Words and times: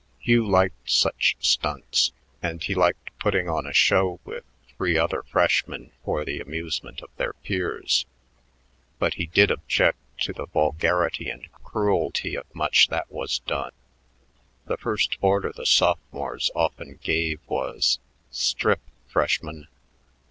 Hugh 0.17 0.47
liked 0.49 0.89
such 0.89 1.35
"stunts," 1.41 2.11
and 2.41 2.63
he 2.63 2.73
liked 2.73 3.15
putting 3.19 3.47
on 3.47 3.67
a 3.67 3.71
show 3.71 4.19
with 4.25 4.43
three 4.75 4.97
other 4.97 5.21
freshmen 5.21 5.91
for 6.03 6.25
the 6.25 6.39
amusement 6.39 7.01
of 7.03 7.11
their 7.17 7.33
peers, 7.33 8.07
but 8.97 9.13
he 9.13 9.27
did 9.27 9.51
object 9.51 9.99
to 10.23 10.33
the 10.33 10.47
vulgarity 10.47 11.29
and 11.29 11.47
cruelty 11.51 12.33
of 12.35 12.47
much 12.55 12.87
that 12.87 13.11
was 13.11 13.41
done. 13.45 13.73
The 14.65 14.77
first 14.77 15.19
order 15.21 15.53
the 15.55 15.67
sophomores 15.67 16.49
often 16.55 16.97
gave 17.03 17.39
was, 17.45 17.99
"Strip, 18.31 18.81
freshman." 19.07 19.67